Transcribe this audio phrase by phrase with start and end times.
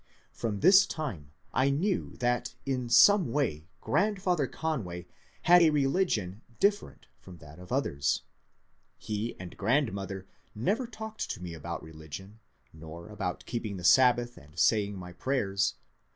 [0.33, 5.05] From this time I knew that in some way grand father Conway
[5.43, 8.23] had a religion different from that of others.
[8.97, 10.25] He and grandmother
[10.55, 12.39] never talked to me about religion,
[12.73, 15.75] nor about keeping the Sabbath and saying my prayers.